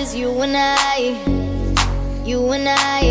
You 0.00 0.30
and 0.40 0.56
I, 0.56 0.96
you 2.24 2.52
and 2.52 2.66
I. 2.66 3.02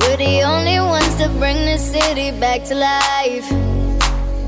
We're 0.00 0.16
the 0.16 0.42
only 0.42 0.80
ones 0.80 1.14
to 1.16 1.28
bring 1.38 1.58
the 1.66 1.76
city 1.76 2.30
back 2.40 2.64
to 2.64 2.74
life, 2.74 3.48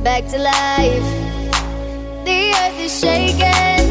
back 0.03 0.25
to 0.33 0.39
life. 0.39 1.09
The 2.25 2.55
earth 2.57 2.81
is 2.81 2.99
shaking, 2.99 3.85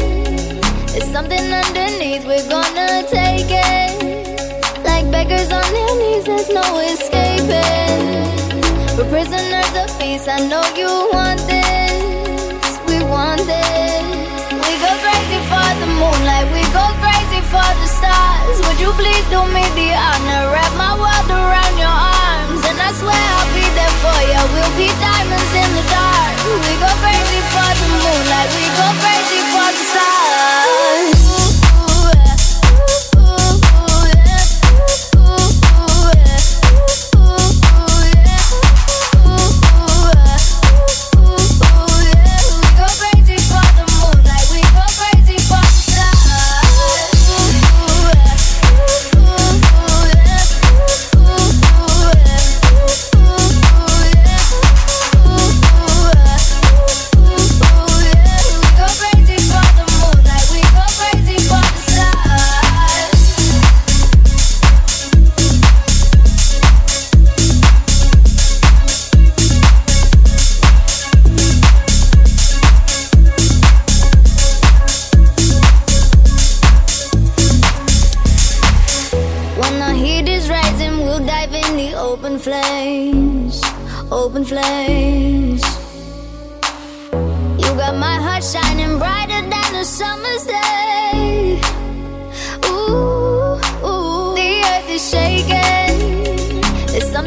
there's 0.88 1.10
something 1.12 1.52
underneath, 1.52 2.26
we're 2.26 2.48
gonna 2.48 3.06
take 3.08 3.46
it. 3.48 4.84
Like 4.84 5.08
beggars 5.12 5.52
on 5.52 5.66
their 5.72 5.94
knees, 6.00 6.24
there's 6.24 6.48
no 6.48 6.66
escaping. 6.80 8.02
We're 8.98 9.08
prisoners 9.08 9.72
of 9.82 9.98
peace, 10.00 10.26
I 10.26 10.40
know 10.48 10.64
you 10.74 10.90
want 11.12 11.40
this, 11.46 11.65
for 17.50 17.70
the 17.78 17.88
stars. 17.88 18.56
Would 18.66 18.78
you 18.80 18.90
please 18.98 19.26
do 19.30 19.40
me 19.54 19.62
the 19.78 19.94
honor, 19.94 20.50
wrap 20.50 20.72
my 20.74 20.94
world 20.98 21.30
around 21.30 21.74
your 21.78 21.90
arms? 21.90 22.62
And 22.66 22.78
I 22.78 22.90
swear 22.98 23.14
I'll 23.14 23.52
be 23.54 23.66
there 23.78 23.96
for 24.02 24.18
you, 24.30 24.42
we'll 24.54 24.74
be 24.74 24.88
diamonds 24.98 25.52
in 25.54 25.70
the 25.78 25.84
dark. 25.86 26.34
We 26.66 26.72
go 26.82 26.90
crazy 27.02 27.40
for 27.54 27.70
the 27.70 27.88
moonlight, 28.02 28.50
we 28.50 28.66
go 28.74 28.88
crazy 29.02 29.40
for 29.52 29.68
the 29.70 29.84
stars. 29.92 30.65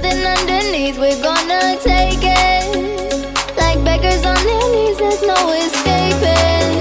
Something 0.02 0.26
underneath, 0.26 0.98
we're 0.98 1.22
gonna 1.22 1.76
take 1.84 2.24
it. 2.24 2.72
Like 3.58 3.84
beggars 3.84 4.24
on 4.26 4.40
their 4.48 4.66
knees, 4.72 4.98
there's 4.98 5.22
no 5.24 5.36
escaping. 5.52 6.72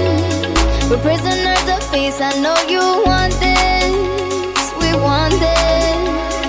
We're 0.89 1.03
prisoners 1.03 1.65
of 1.67 1.81
peace, 1.91 2.21
I 2.21 2.31
know 2.39 2.55
you 2.71 2.79
want 3.03 3.33
this. 3.43 4.63
We 4.79 4.95
want 4.95 5.35
this. 5.35 5.99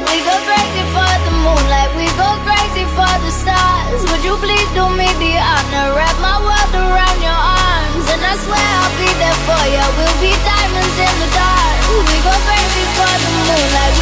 We 0.06 0.16
go 0.22 0.36
crazy 0.46 0.84
for 0.94 1.10
the 1.26 1.32
moonlight, 1.42 1.90
we 1.98 2.06
go 2.14 2.30
crazy 2.46 2.86
for 2.94 3.12
the 3.18 3.32
stars. 3.34 4.00
Would 4.10 4.22
you 4.22 4.36
please 4.38 4.70
do 4.78 4.86
me 4.94 5.08
the 5.18 5.42
honor, 5.42 5.86
wrap 5.98 6.16
my 6.22 6.38
world 6.38 6.74
around 6.74 7.18
your 7.18 7.40
arms? 7.66 8.06
And 8.14 8.22
I 8.22 8.34
swear 8.46 8.68
I'll 8.78 8.94
be 8.94 9.10
there 9.18 9.38
for 9.46 9.62
you, 9.74 9.84
we'll 9.98 10.18
be 10.22 10.32
diamonds 10.46 10.98
in 11.02 11.14
the 11.18 11.30
dark. 11.34 11.78
We 12.06 12.16
go 12.22 12.34
crazy 12.46 12.84
for 12.94 13.10
the 13.10 13.30
moonlight, 13.48 13.94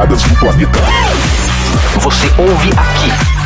tocadas 0.00 0.22
do 0.22 0.34
planeta. 0.36 0.80
Você 2.00 2.26
ouve 2.38 2.70
aqui. 2.70 3.39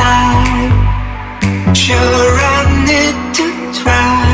my. 0.00 0.54
Sure, 1.74 2.32
I 2.52 2.62
need 2.88 3.18
to 3.38 3.46
try. 3.78 4.26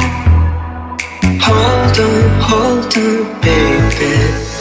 Hold 1.46 1.96
on, 2.08 2.22
hold 2.48 2.96
on, 2.96 3.40
baby. 3.40 4.51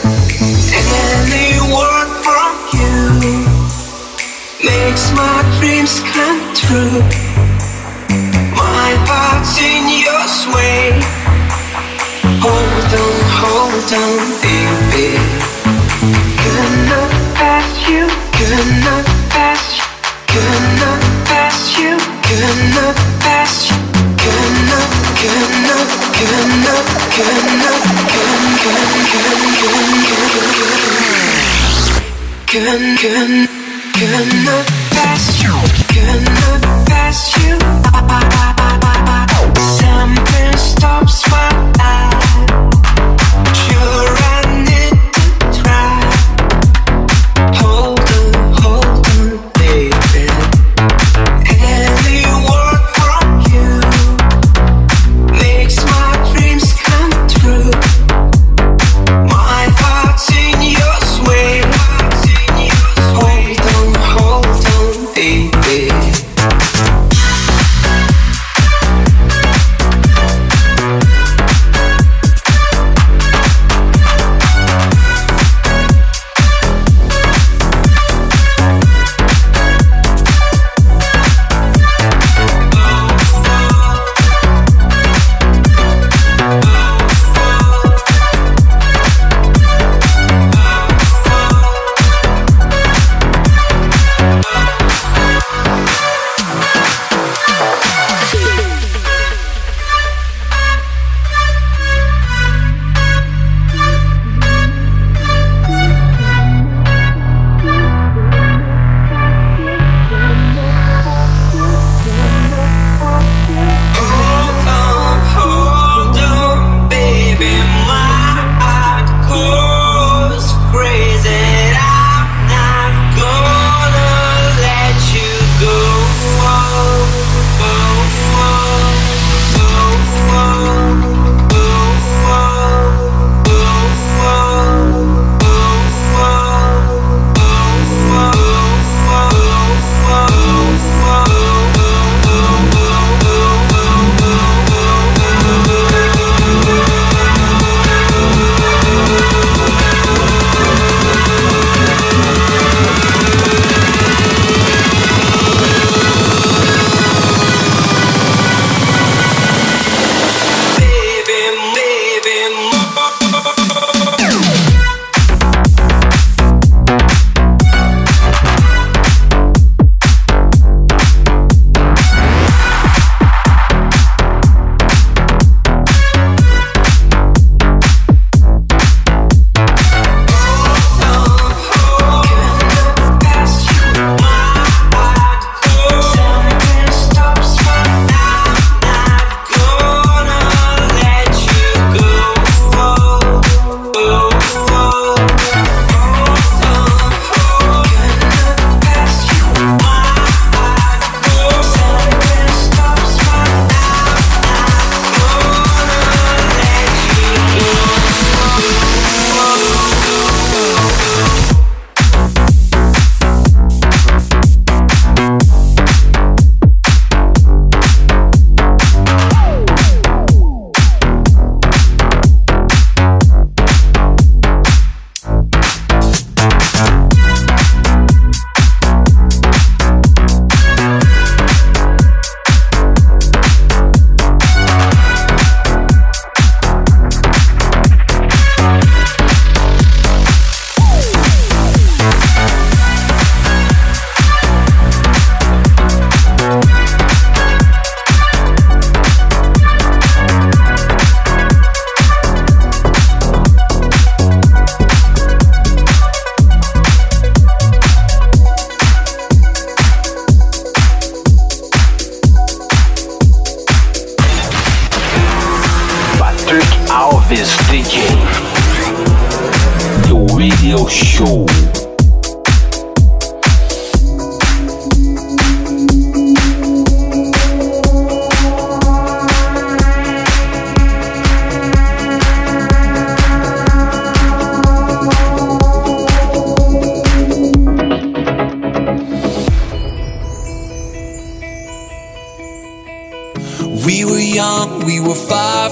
Good, 33.02 33.48
good. 33.98 34.81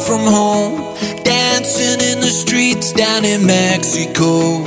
From 0.07 0.21
home, 0.21 0.95
dancing 1.25 2.01
in 2.01 2.21
the 2.21 2.31
streets 2.31 2.93
down 2.93 3.25
in 3.25 3.45
Mexico. 3.45 4.61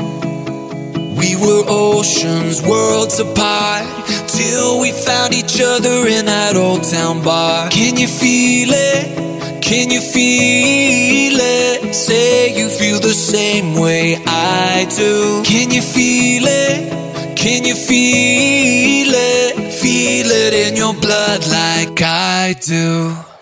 We 1.17 1.35
were 1.35 1.63
oceans, 1.67 2.61
worlds 2.61 3.19
apart, 3.19 3.85
till 4.27 4.79
we 4.79 4.91
found 4.91 5.33
each 5.33 5.59
other 5.59 6.07
in 6.07 6.25
that 6.25 6.55
old 6.55 6.83
town 6.83 7.23
bar. 7.23 7.69
Can 7.69 7.97
you 7.97 8.07
feel 8.07 8.69
it? 8.71 9.61
Can 9.63 9.89
you 9.89 10.01
feel 10.01 11.37
it? 11.39 11.95
Say 11.95 12.55
you 12.55 12.69
feel 12.69 12.99
the 12.99 13.13
same 13.13 13.75
way 13.79 14.17
I 14.27 14.85
do. 14.95 15.43
Can 15.43 15.71
you 15.71 15.81
feel 15.81 16.43
it? 16.45 17.37
Can 17.37 17.65
you 17.65 17.75
feel 17.75 19.11
it? 19.13 19.73
Feel 19.73 20.27
it 20.29 20.53
in 20.53 20.75
your 20.75 20.93
blood 20.93 21.41
like 21.47 22.01
I 22.01 22.55
do. 22.59 23.32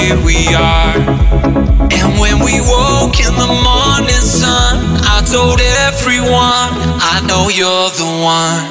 Here 0.00 0.18
we 0.24 0.46
are. 0.54 0.96
And 1.98 2.10
when 2.18 2.38
we 2.40 2.60
woke 2.60 3.20
in 3.20 3.34
the 3.44 3.52
morning 3.68 4.24
sun, 4.24 4.96
I 5.04 5.20
told 5.30 5.60
everyone, 5.88 6.72
I 7.14 7.16
know 7.28 7.48
you're 7.48 7.90
the 8.00 8.10
one. 8.36 8.64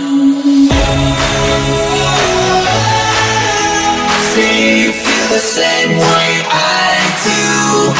See 4.31 4.83
you 4.83 4.91
feel 4.91 5.27
the 5.37 5.43
same 5.59 5.97
way 5.97 6.29
I 6.49 6.97
do. 7.29 7.93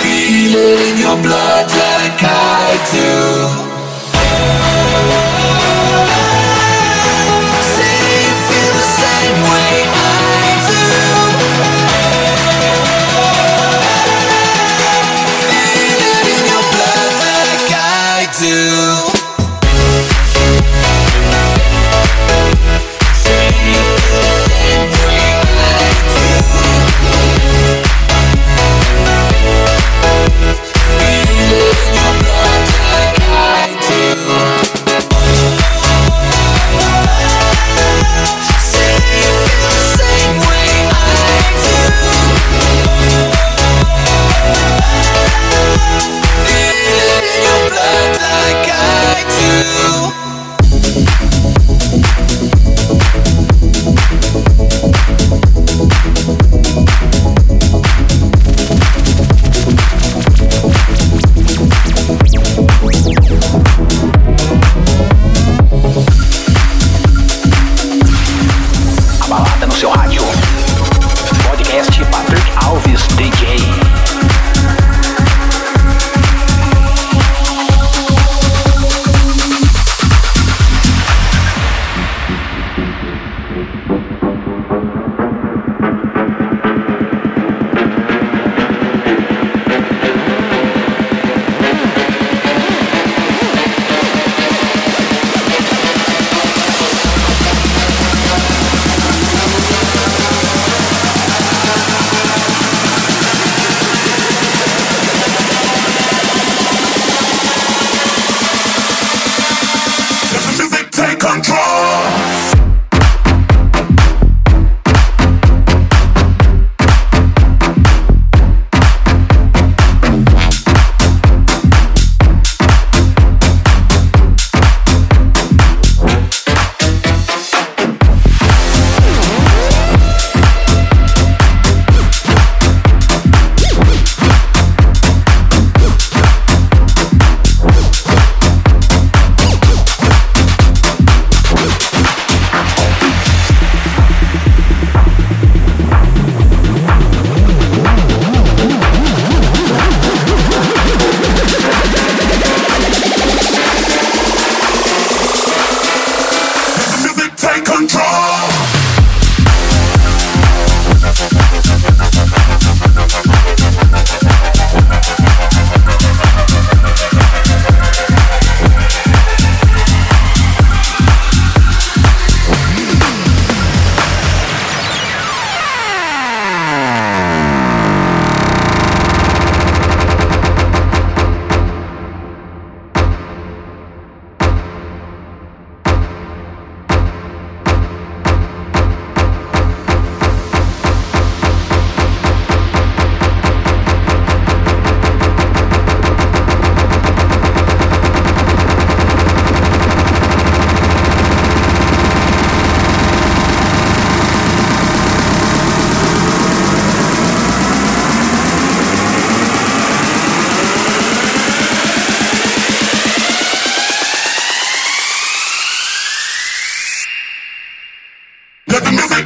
Feel 0.00 0.54
it 0.68 0.80
in 0.88 0.96
your 0.98 1.18
blood 1.22 1.66
like 1.70 2.20
I 2.22 2.78
do. 2.92 3.73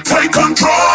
take 0.09 0.33
control. 0.33 0.88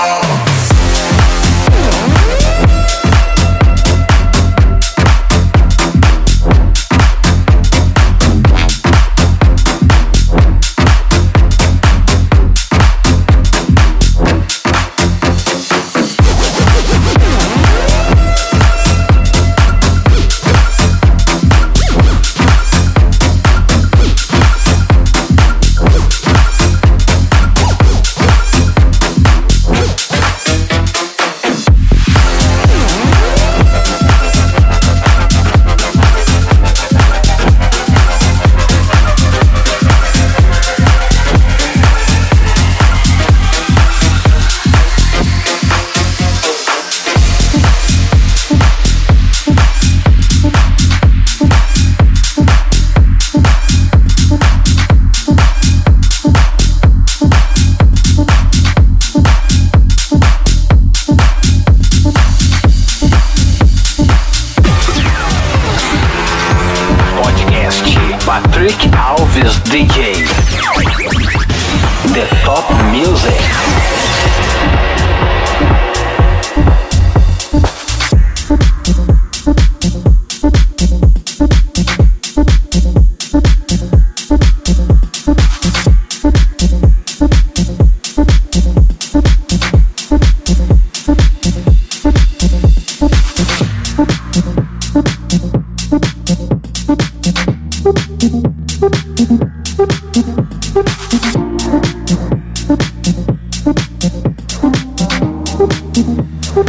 I 106.55 106.61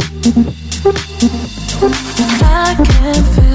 can't 2.83 3.27
feel 3.35 3.54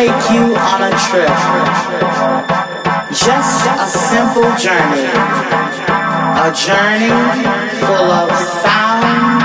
take 0.00 0.30
you 0.32 0.56
on 0.56 0.80
a 0.82 0.92
trip. 1.08 1.28
Just 3.12 3.66
a 3.68 3.86
simple 3.86 4.50
journey. 4.56 5.04
A 6.40 6.48
journey 6.64 7.12
full 7.84 8.10
of 8.10 8.30
sound 8.62 9.39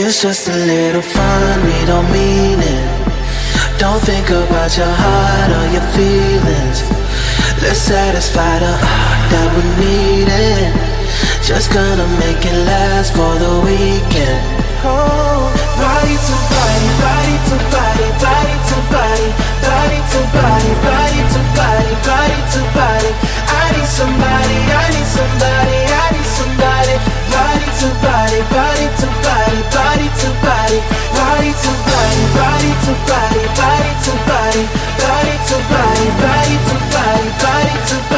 It's 0.00 0.22
just 0.22 0.48
a 0.48 0.54
little 0.54 1.02
fun, 1.02 1.64
we 1.66 1.78
don't 1.84 2.10
mean 2.10 2.58
it. 2.58 2.86
Don't 3.78 4.00
think 4.00 4.30
about 4.30 4.70
your 4.78 4.88
heart 4.88 5.50
or 5.58 5.66
your 5.74 5.86
feelings. 5.94 6.86
Let's 7.62 7.82
satisfy 7.82 8.58
the 8.58 8.74
heart 8.78 9.22
that 9.34 9.48
we 9.54 9.62
need 9.82 10.28
it. 10.30 10.70
Just 11.42 11.74
gonna 11.74 12.06
make 12.22 12.42
it 12.46 12.58
last 12.66 13.10
for 13.12 13.32
the 13.42 13.54
weekend. 13.66 14.42
Oh, 14.86 15.50
body 15.76 16.16
to 16.16 16.36
body, 16.56 16.88
body 17.02 17.36
to 17.50 17.56
body, 17.74 18.08
body 18.22 18.56
to 18.70 18.78
body, 18.94 19.28
body 19.66 20.00
to 20.14 20.20
body, 20.34 20.72
body 20.82 21.20
to 21.34 21.40
body, 21.58 21.94
body 22.06 22.40
to 22.54 22.60
body. 22.74 23.10
I 23.50 23.64
need 23.76 23.90
somebody, 23.98 24.56
I 24.72 24.84
need 24.94 25.08
somebody, 25.10 25.78
I 25.84 26.06
need 26.10 26.16
somebody. 26.16 26.17
Body 27.48 27.64
to 27.80 27.88
body, 28.04 28.40
body 28.52 28.86
to 29.00 29.08
body, 29.24 29.60
body 29.72 30.08
to 30.20 30.28
body, 30.44 30.78
body 31.16 31.52
to 31.56 31.72
body, 31.88 32.24
body 32.36 32.72
to 32.84 32.92
body, 33.08 33.44
body 33.56 33.92
to 34.04 34.12
body, 34.28 34.62
body 35.00 35.34
to 35.48 35.56
body, 35.72 36.06
body 36.20 36.56
to 36.68 36.76
body, 36.92 37.28
body 37.40 37.76
to 37.88 37.96
body. 38.10 38.17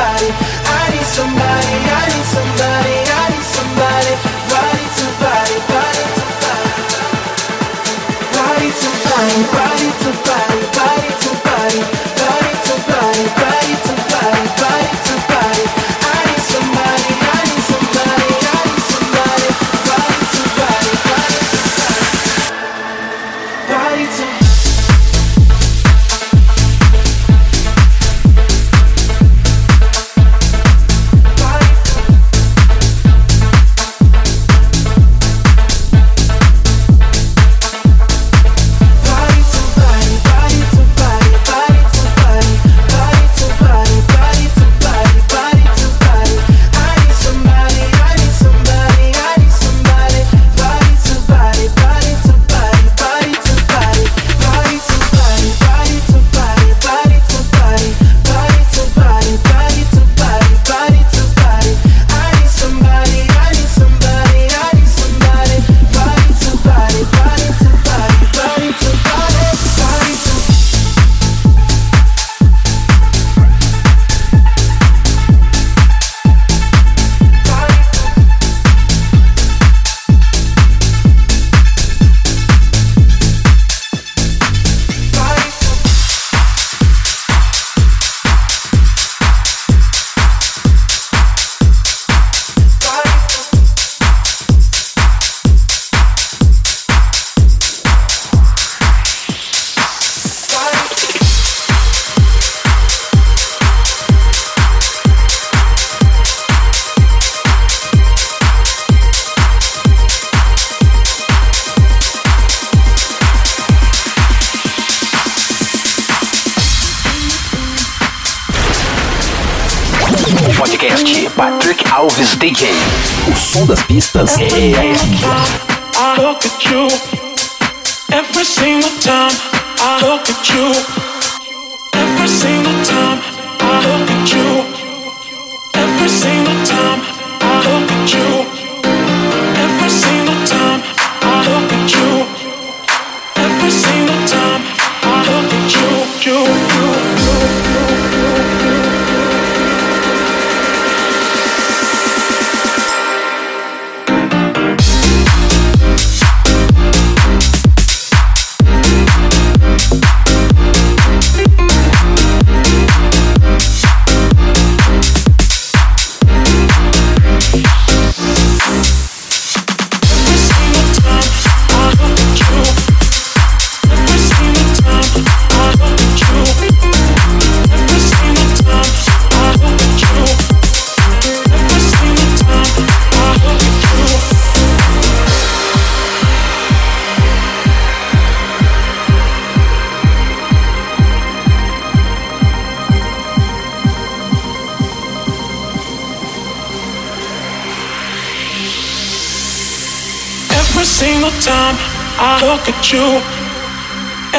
Time 201.40 201.76
I 202.18 202.44
look 202.44 202.68
at 202.68 202.92
you, 202.92 203.06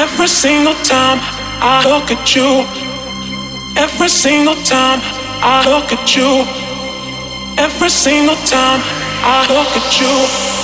every 0.00 0.28
single 0.28 0.74
time 0.84 1.18
I 1.60 1.82
look 1.90 2.10
at 2.10 2.34
you, 2.36 2.64
every 3.76 4.08
single 4.08 4.54
time 4.62 5.00
I 5.42 5.66
look 5.66 5.90
at 5.92 6.16
you, 6.16 6.46
every 7.58 7.90
single 7.90 8.36
time 8.46 8.80
I 9.24 9.46
look 9.50 9.72
at 9.76 10.00
you. 10.00 10.61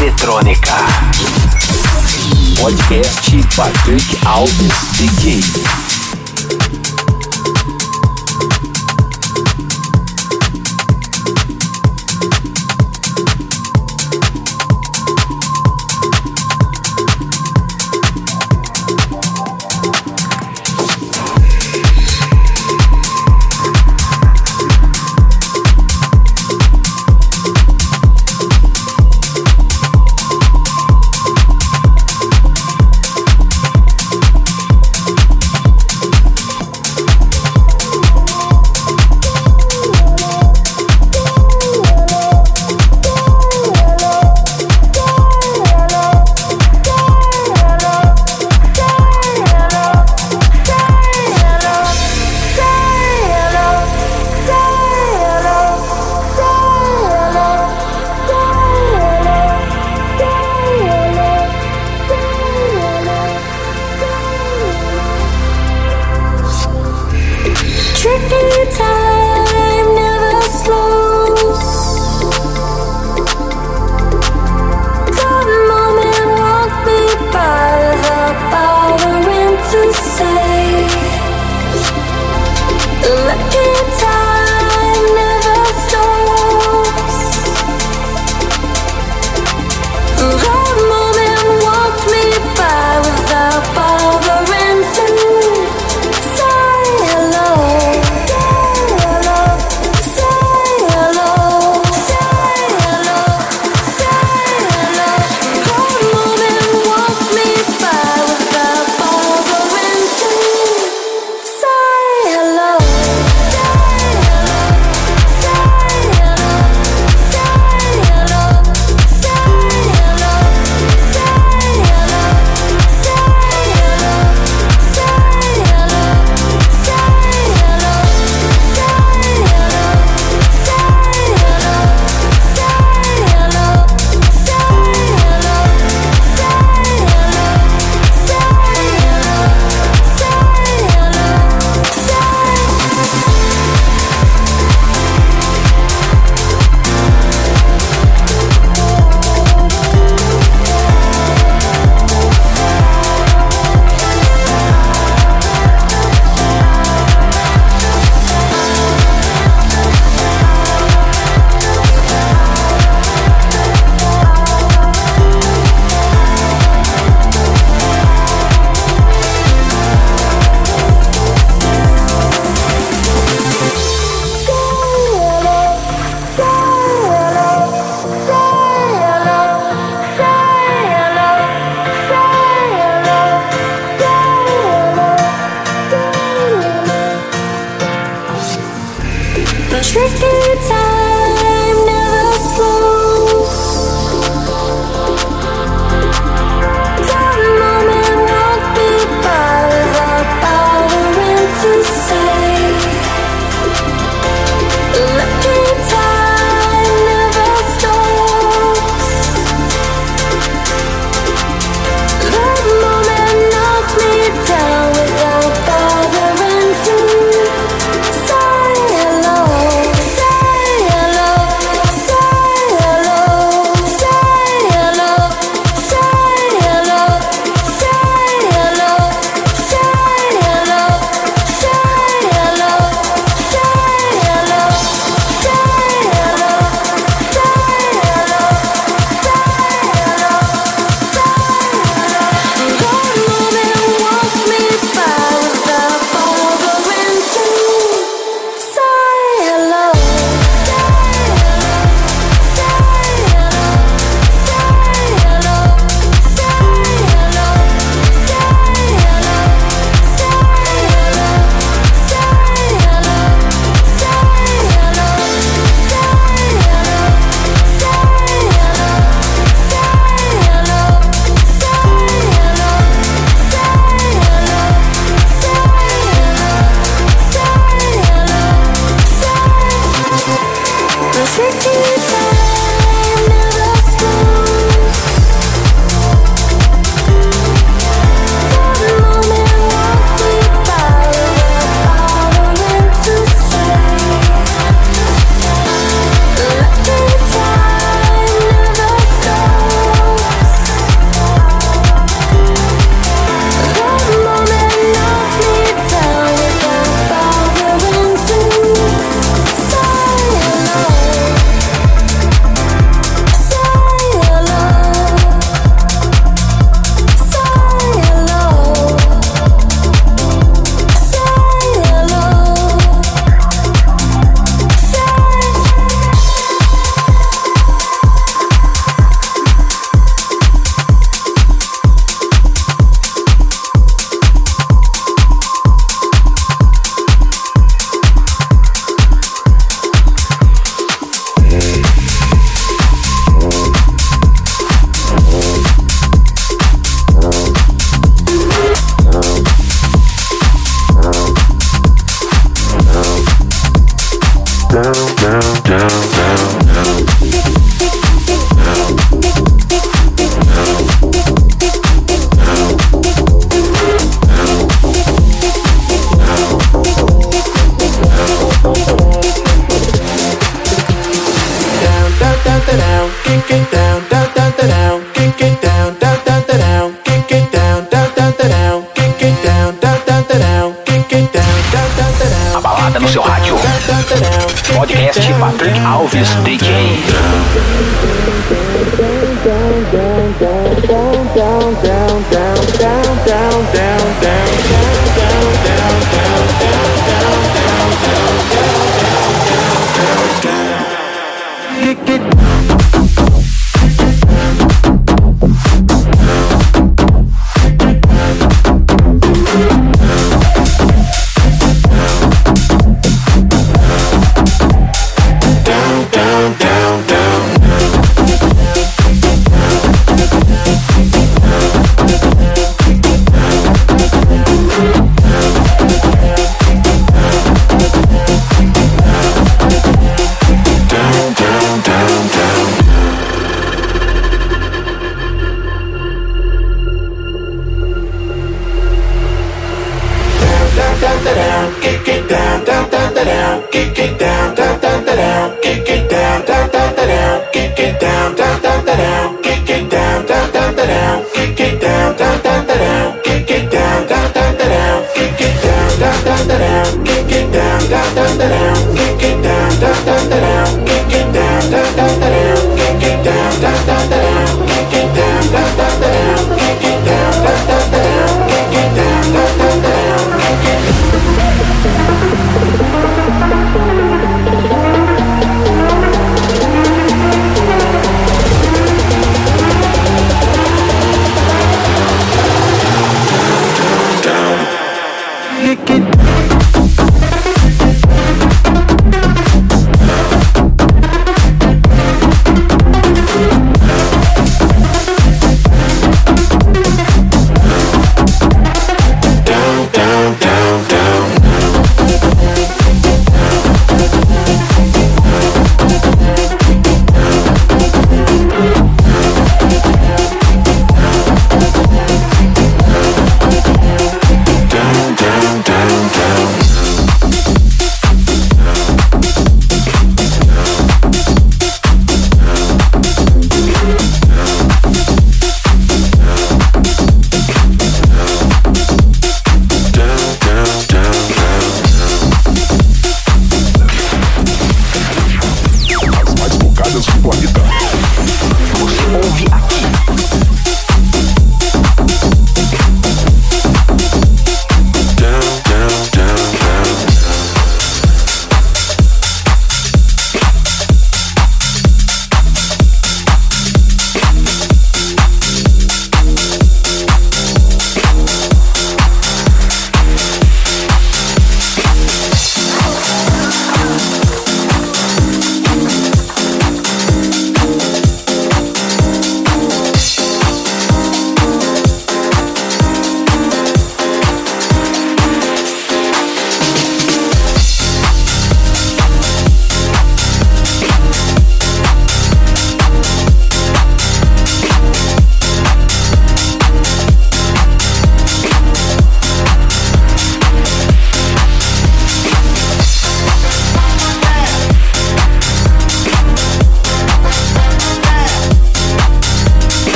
Eletrônica. 0.00 0.72
Podcast 2.58 3.30
Patrick 3.54 4.18
Alves 4.24 4.88
DJ. 4.96 5.99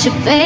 should 0.00 0.24
be 0.24 0.39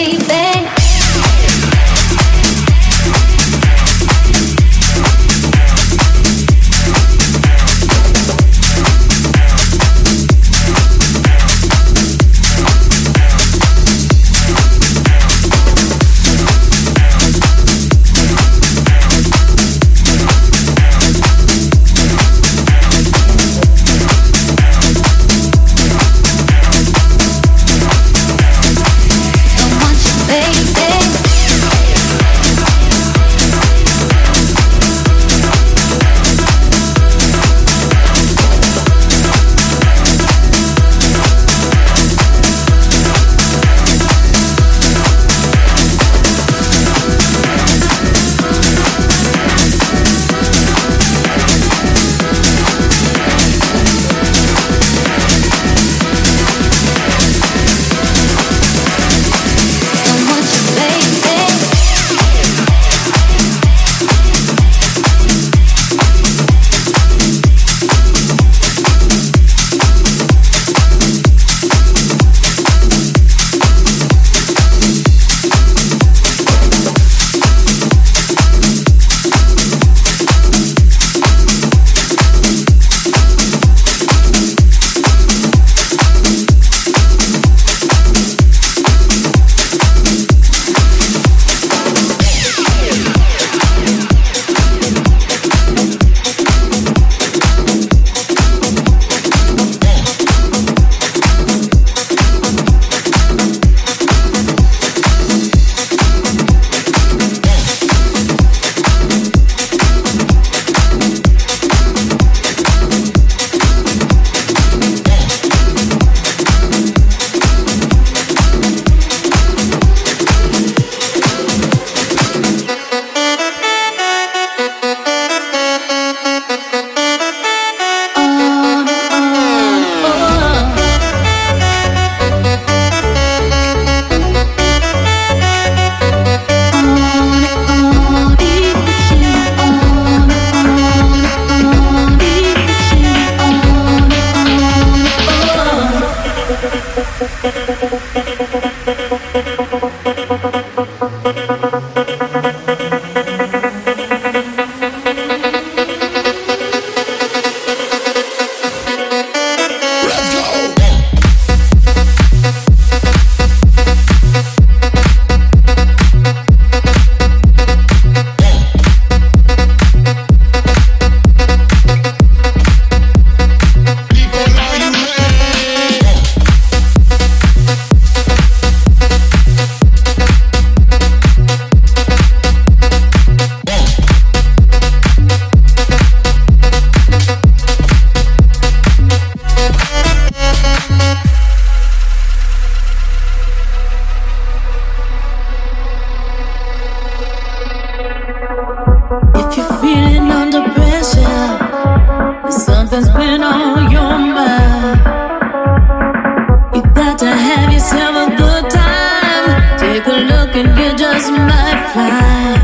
just 210.97 211.33
might 211.33 211.91
fly. 211.93 212.64